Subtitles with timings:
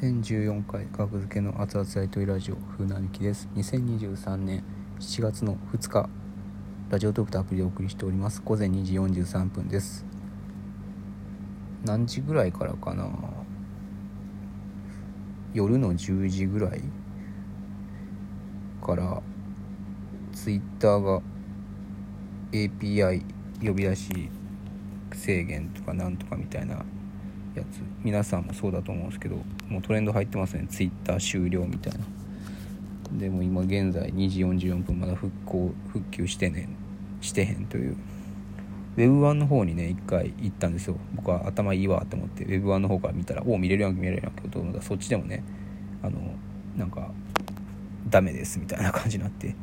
[0.00, 3.48] 1014回格付けの熱々大統領ラジオ風並木です。
[3.56, 4.62] 2023年
[5.00, 6.08] 7月の2日
[6.88, 8.40] ラジオトークとアプリでお送りしております。
[8.44, 10.06] 午前2時43分です。
[11.84, 13.08] 何時ぐらいからかな？
[15.52, 16.80] 夜の10時ぐらい
[18.80, 19.20] から
[20.32, 21.20] ツイッターが
[22.52, 23.24] API
[23.66, 24.30] 呼び出し
[25.12, 26.84] 制限とかなんとかみたいな
[27.58, 27.80] やつ。
[28.02, 29.36] 皆さんもそうだと思うんですけど
[29.68, 30.66] もうトレンド入ってますね。
[30.68, 32.00] ツイッター終了みたいな。
[33.18, 36.68] でも今現在2時44分まだ復興復旧してね
[37.20, 37.96] してへんという。
[38.96, 40.96] Web1 の方にね一回行ったんですよ。
[41.14, 45.44] 僕は頭いいわと思って Web1 の方から見たらおお見れるやんけ見れるやんけと思ったらそっちでもね
[46.02, 46.18] あの
[46.76, 47.10] なんか
[48.08, 49.54] ダメですみたいな感じになって。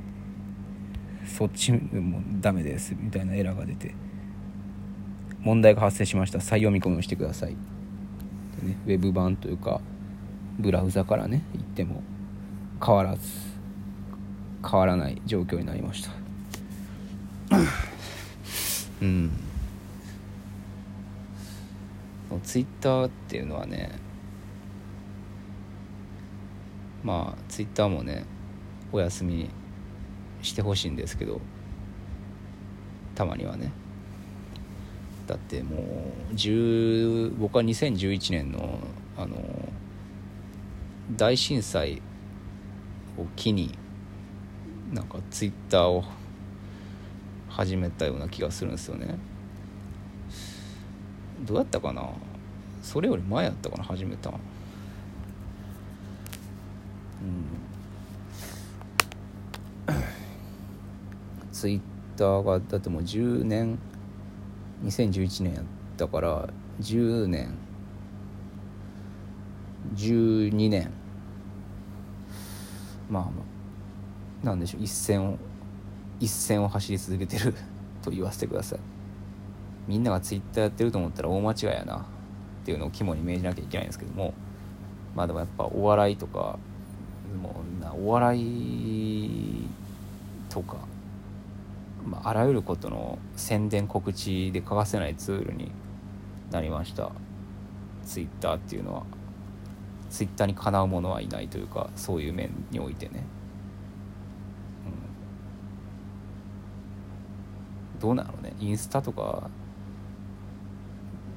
[1.26, 3.94] そっちもダメですみたいなエラーが出て。
[5.42, 6.42] 問題が発生しました。
[6.42, 7.56] 再読み込みをしてください。
[8.62, 9.82] で、ね、ウェブ版というか
[10.60, 12.02] ブラウザからね行っても
[12.84, 13.22] 変わらず
[14.64, 16.12] 変わらない状況になりました。
[19.02, 19.32] うん。
[22.44, 23.92] ツイッターっていうのはね
[27.04, 28.26] まあツイッターもね
[28.92, 29.50] お休み
[30.42, 31.40] してほしいんですけど
[33.14, 33.72] たまにはね。
[35.28, 35.78] だっても
[36.32, 38.80] う10僕は2011年の
[39.18, 39.38] あの
[41.16, 42.02] 大震災
[43.18, 43.78] を機に
[44.94, 46.04] なんかツイッターを
[47.50, 49.18] 始めたような気がするんですよね。
[51.42, 52.10] どうやったかな？
[52.82, 53.84] それより前やったかな？
[53.84, 54.30] 始めた。
[54.30, 54.38] うん。
[61.52, 61.82] ツイッ
[62.18, 63.80] ターがだってもう10年
[64.84, 65.64] 2011年やっ
[65.98, 66.50] たから
[66.82, 67.54] 10年。
[69.96, 70.92] 12年。
[73.10, 73.30] まあま
[74.44, 74.84] あなんでしょう。
[74.84, 75.38] 一線を
[76.20, 77.54] 一線を走り続けてる
[78.02, 78.80] と言わせてください。
[79.88, 82.02] みんながツイッターやってると思ったら大間違いやなっ
[82.66, 84.34] ていうのを肝に銘じなきゃいけないんですけども。
[85.16, 86.60] まあでもやっぱお笑いとか
[87.42, 89.68] もうなお笑い
[90.50, 90.78] とか
[92.06, 95.72] まあ、あらゆることの宣伝告知で欠かせないツールに
[96.52, 97.12] なりました。
[98.06, 99.04] ツイッターっていうのは。
[100.08, 103.24] ツイッターにかなうものはいないというかそういう面においてね、
[107.96, 108.54] うん、どうなのね？
[108.60, 109.50] インスタとか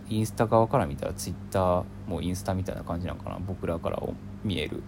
[0.08, 3.38] インスタ側から見たらツイッターもインスタみたいな感じなのかな？
[3.38, 4.00] 僕らから
[4.44, 4.82] 見える。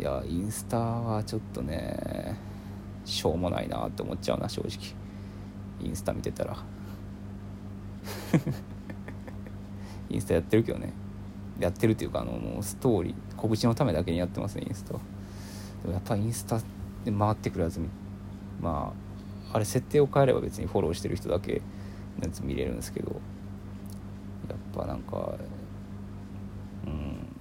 [0.00, 2.38] いやインスタはちょっとね
[3.04, 4.70] しょうもないなって思っちゃうな正直。
[5.82, 6.56] インスタ見てたら。
[10.08, 10.94] インスタやってるけどね。
[11.58, 14.98] やってるっていうかあのもうストーリー告知のためだけにやってますねインスタで
[15.88, 16.58] もやっぱインスタ
[17.04, 17.78] で回ってくるやつ
[18.58, 18.94] ま
[19.52, 21.60] ああれ設定を変えれば別にフォローしてる人だけ
[22.18, 23.20] のやつ見れるんですけど
[24.48, 25.34] やっぱなんか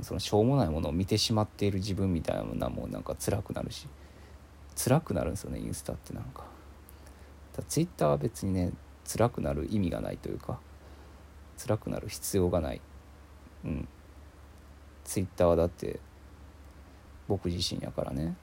[0.01, 3.87] そのしょうもないものを見てしまっている自分みたいなのもなんか辛くなるし。
[4.81, 6.45] 辛くなるんですよねインスタってなんか。
[7.67, 8.71] ツイッターは別にね
[9.05, 10.59] 辛くなる意味がないというか
[11.57, 12.81] 辛くなる必要がない。
[13.65, 13.88] うん。
[15.03, 15.99] ツイッターはだって
[17.27, 18.25] 僕自身やからね。
[18.25, 18.38] だか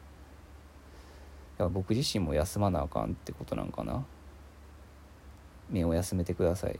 [1.64, 4.04] ら僕自身も休まなあかんってことなんかな。
[5.70, 6.78] 目を休めてください。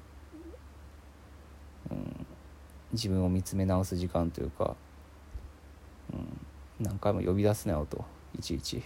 [2.96, 4.74] 自分を見つめ直す時間というか、
[6.12, 6.40] うん、
[6.80, 8.04] 何回も呼び出すなよと
[8.36, 8.82] いちいち、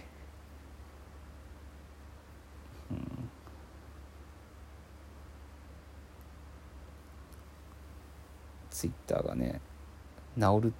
[2.91, 3.29] うん、
[8.69, 9.61] ツイッターがね
[10.37, 10.73] 治る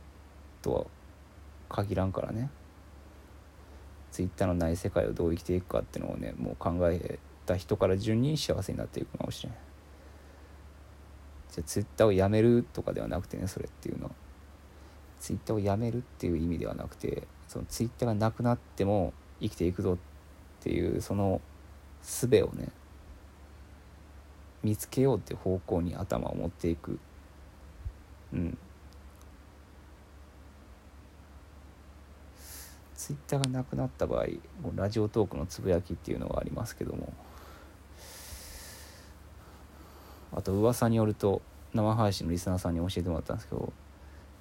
[0.62, 0.86] とは
[1.69, 2.50] 限らんからね。
[4.12, 9.70] ツイッターのない世界をどう生きていくかっていうのをねもう考えた人から順に幸せになっていくかもしれない。
[11.51, 14.12] じゃあツイッターをやめるとかではなくてねそれっていうのは。
[15.19, 21.42] ツイッターをやめるっていう意味ではなくてそのツイッターがなくなっても生きていくぞっていうその
[22.01, 22.69] 術をね
[24.63, 27.00] 見つけようって方向に頭を持っていく。
[28.33, 28.57] うん。
[32.95, 34.25] ツイッターがなくなった場合
[34.75, 37.12] ラジオトークのつぶやきっていうのがありますけども。
[40.33, 41.42] あと噂によると
[41.74, 43.72] 生配信のリスナーさんに教えてもらったんですけど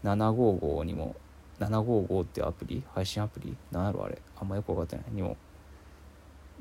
[0.05, 1.15] 755にも
[1.61, 4.19] 755ってアプリ配信アプリ何やろあれ。
[4.41, 5.05] あんまよく分かってない。
[5.13, 5.37] にも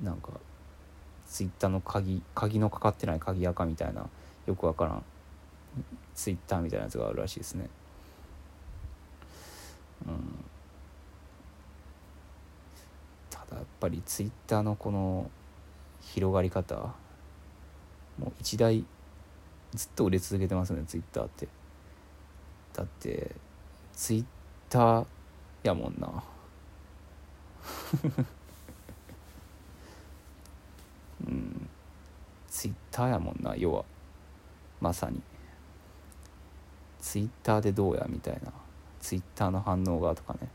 [0.04, 0.31] なんか
[1.26, 4.08] ツイッターの鍵鍵のかかってない鍵垢みたいな
[4.46, 5.04] よくわからん。
[6.16, 7.70] ツイッターみたいなやつがあるらしいですね。
[10.06, 10.46] うん。
[13.30, 15.30] ただやっぱりツイッターのこの
[16.02, 16.75] 広がり方
[18.18, 18.86] もう一台
[19.74, 21.48] ずっと売れ続けてますねツイッターって。
[22.74, 23.36] だって
[23.94, 24.25] ツイッ
[24.69, 25.06] ター
[25.63, 26.24] やもんな。
[31.27, 31.69] うん。
[32.48, 33.86] ツイッターやもんな要は。
[34.81, 35.21] まさに。
[37.01, 38.51] ツイッターでどうやみたいな。
[39.00, 40.50] ツイッターの反応がとかね。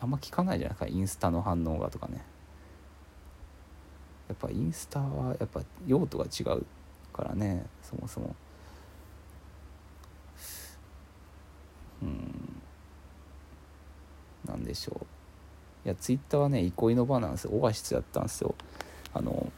[0.00, 2.24] あんま聞かないじゃないですかインスタの反応がとかね。
[4.28, 6.64] やっぱインスタはやっぱ用途が違う。
[7.10, 8.34] からねそもそも。
[12.02, 12.62] うん。
[14.46, 15.06] なんでしょう。
[15.86, 17.52] いやツイッターはね憩いの場なんですよ。
[17.54, 18.54] オアシスやったんですよ。
[19.12, 19.50] あの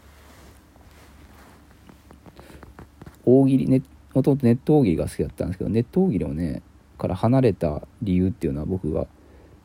[3.25, 3.83] 大喜利ね
[4.15, 6.63] もともとネット大喜利が好きだったんですけどネット大喜利をね
[6.99, 9.07] から離れた理由っていうのは僕が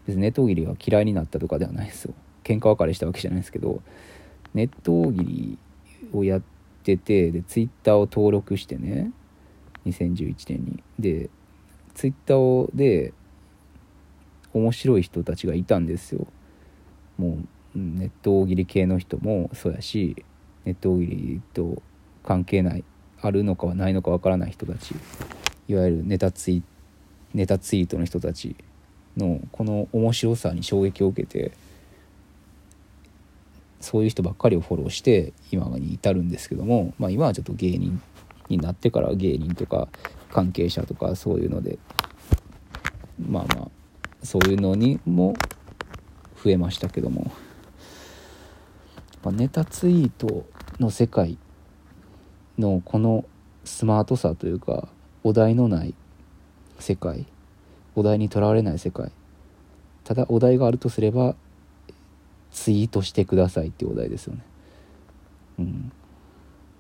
[0.06, 2.14] 別にネット大喜利が嫌いになったとかではないですよ。
[2.44, 3.82] 喧嘩別れしたわけじゃないですけど
[4.54, 5.58] ネット大喜利
[6.14, 6.57] をやって
[6.96, 9.12] てでツイッターを登録してね
[9.86, 11.30] 2011年にで
[11.96, 13.14] ツイッターで
[14.54, 16.28] 面白い人たちがいたんですよ。
[17.18, 17.40] も
[17.76, 20.24] うネット大喜利系の人もそうやし
[20.66, 21.82] ネット大喜利と
[22.24, 22.84] 関係ない
[23.22, 24.96] あるのかはないのかわからない人たち
[25.68, 26.64] いわゆるネタツイ
[27.34, 28.56] ネタツイートの人たち
[29.16, 31.52] のこの面白さに衝撃を受けて
[33.80, 38.02] そういう人ばっかりをフォローして今に至るんですけども、まあ、今はちょっと芸人
[38.50, 39.88] になってから芸人とか
[40.32, 41.78] 関係者とかそういうので
[43.20, 43.68] まあまあ
[44.24, 45.36] そういうのにも
[46.44, 47.32] 増えましたけども、
[49.24, 50.46] まあ、ネタツイート
[50.80, 51.38] の世界
[52.58, 53.26] のこの
[53.64, 54.88] スマートさというか
[55.24, 55.94] お題のない
[56.80, 57.26] 世界
[57.96, 59.12] お題にとらわれない世界
[60.04, 61.36] ただお題があるとすれば
[62.58, 64.42] ツイートしてくださいっていうお題ですよね。
[65.60, 65.92] うん。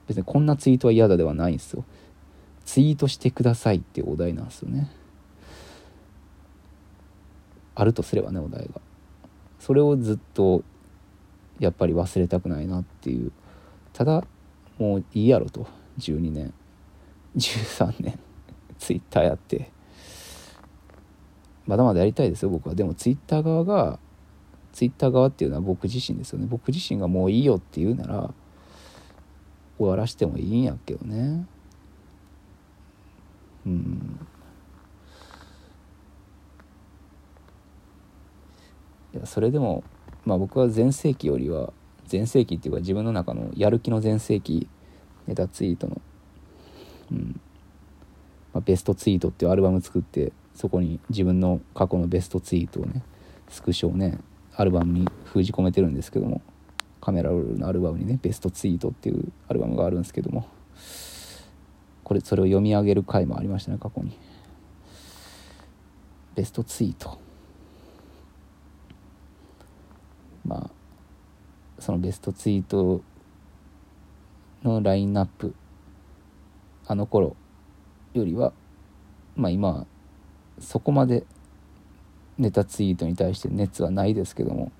[0.08, 1.86] 別にこんなツイートは嫌だではないんですよ。
[2.66, 4.90] ツイートしてくださいっていうお題なんですよね。
[7.76, 8.82] あるとすればねお題が。
[9.60, 10.64] それをずっと
[11.60, 13.32] やっぱり忘れたくないなっていう。
[13.94, 14.26] ただ
[14.80, 15.68] もういいやろと。
[16.00, 16.54] 12年。
[17.36, 18.20] 13年。
[18.80, 19.72] ツイッターやって。
[21.68, 22.74] まだまだやりたいですよ僕は。
[22.74, 24.00] でもツイッター側が
[24.78, 26.46] ツイッター側っていうのは僕自身ですよね。
[26.48, 28.32] 僕自身がもういいよって言うなら
[29.80, 31.48] 終わらしてもいいんやけどね。
[33.66, 34.20] うん。
[39.16, 39.84] いやそれでも
[40.26, 41.74] まあ僕は全盛期よりは
[42.06, 44.70] 全盛期っていうか自分の中のやる気の全盛期
[45.26, 46.00] ネタツイートの、
[47.12, 47.42] うん。
[48.54, 53.02] まあ、ベストツイートっていうアルバム作ってそこに自分の過去のベストツイートをね
[53.50, 54.20] スクショをね
[54.58, 56.42] アルバムに封じ込めてるんですけども
[57.00, 60.48] カメラロールのアルバムにねベストツイートっていうアルバムがあるんですけども
[62.04, 64.18] これそれを読み上げる回もありましたね過去に。
[66.36, 67.20] ベストツイート。
[70.46, 70.70] まあ
[71.80, 73.02] そのベストツイート
[74.64, 75.54] のラインナップ
[76.86, 77.36] あの頃
[78.14, 78.54] よりは
[79.36, 79.86] まあ今
[80.60, 81.26] そこまで
[82.38, 84.72] ネタツイートに対して熱はないですけども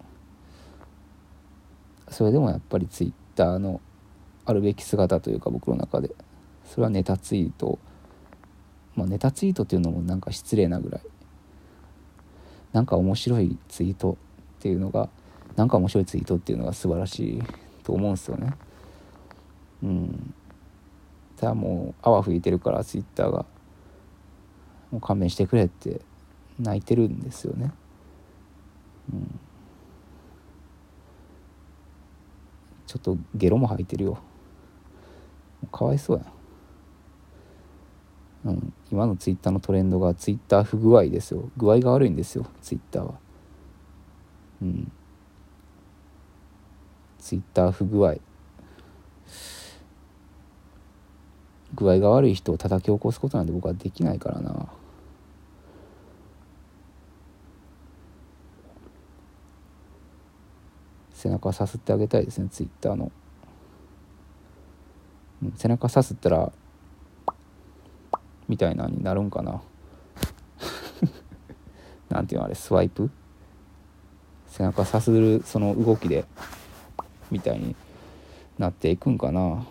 [2.10, 3.82] それでもやっぱりツイッターの
[4.46, 6.12] あるべき姿というか僕の中で
[6.66, 7.80] それはネタツイート
[8.96, 11.02] まあネタツイートっていうのもなんか失礼なぐらい
[12.74, 14.18] なんか面白いツイート
[14.60, 15.10] っていうのが
[15.56, 17.44] なんか面白いツイートっていうのが素晴らしい
[17.84, 18.54] と思うんですよね。
[19.84, 20.34] うん。
[21.38, 23.46] ただもう泡吹いてるからツイッターが
[24.92, 26.02] もう勘弁してくれって
[26.60, 27.72] 泣いてるんですよね。
[29.14, 29.40] うん、
[32.86, 34.18] ちょっとゲロも吐いてるよ。
[35.72, 36.26] かわいそうや。
[38.46, 41.50] うん、今のツイッターのトレンドがツイッター不具合ですよ。
[41.58, 43.16] 具合が悪いんですよツイッターは。
[44.62, 44.92] うん。
[47.20, 48.16] ツイッター不具合。
[51.76, 54.68] 具合が悪い人を叩き起こすことなんて僕はできないからな。
[61.18, 63.12] 背中さすってあげたいですねツイッターの、
[65.44, 66.52] うん、背中さすったら
[68.48, 69.62] みたいなになるんかな。
[72.08, 73.10] なんていうのあれスワイプ？
[74.48, 76.24] 背中さするその動きで
[77.32, 77.76] みたいに
[78.60, 79.66] なっていくんかな。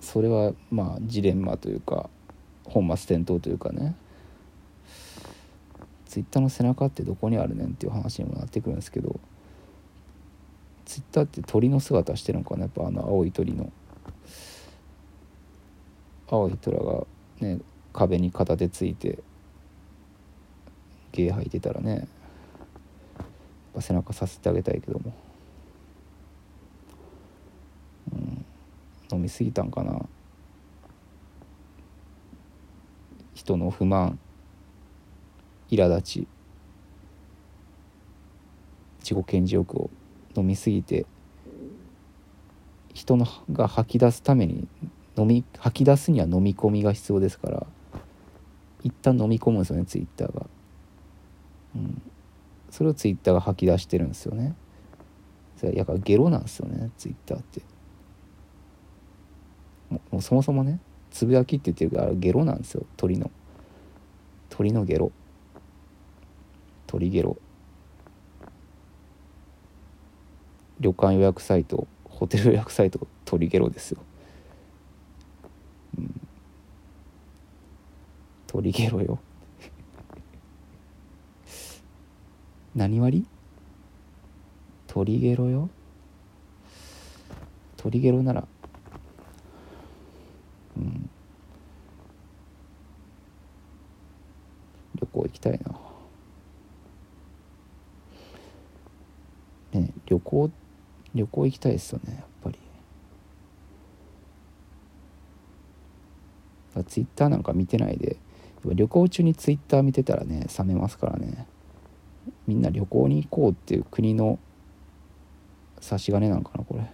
[0.00, 2.08] それはまあジレンマというか
[2.64, 3.96] 本末転倒というかね。
[6.16, 9.20] ツイッターの背中ってどこにあるねんっていう話にもなってくるんですけど
[10.86, 13.70] ツイッターって鳥の姿してるのかなやっぱあの青い鳥の。
[16.30, 17.06] 青い虎が
[17.40, 17.58] ね
[17.92, 19.18] 壁に片手ついて
[21.12, 22.08] 芸吐いてたらね
[23.18, 23.26] やっ
[23.74, 25.12] ぱ背中させてあげたいけども、
[28.12, 28.46] うん、
[29.12, 30.00] 飲み過ぎたんかな。
[33.34, 34.18] 人の不満。
[35.70, 36.28] 苛立ち
[39.00, 39.90] 自己顕示欲を
[40.36, 41.06] 飲み過ぎて
[42.92, 44.66] 人のが吐き出すために
[45.16, 47.66] 飲み吐き出すには飲み込みが必要ですから
[48.82, 50.46] 一旦飲み込むんですよねツイッターが、
[51.74, 52.02] うん、
[52.70, 54.54] それをツイッターが吐き出してるんですよね。
[55.62, 57.62] やからゲロなんですよねツイッターって。
[59.90, 60.80] もうそもそもね
[61.10, 63.30] つぶやきって言ってるからゲロなんですよ鳥の。
[64.50, 65.10] 鳥のゲロ。
[66.86, 67.36] 鳥ゲロ。
[70.78, 74.00] 旅館予約サイトホテル予約サイト鳥ゲロですよ、
[75.98, 76.28] うん、
[78.46, 79.18] 鳥ゲロよ。
[82.76, 83.26] 何割？
[84.86, 85.70] 鳥ゲロよ。
[87.76, 88.46] 鳥ゲロなら。
[90.76, 91.10] うん。
[94.94, 95.60] 旅行行きたい
[99.72, 100.50] なね旅行
[101.14, 102.58] 旅行行きたいですよねやっぱり
[106.84, 108.16] ツイッターなんか見てないで
[108.64, 111.46] 旅行中にツイッター見てたらね冷めますからね
[112.46, 114.38] みんな旅行に行こうっていう国の
[115.80, 116.90] 差し金なんかなこれ。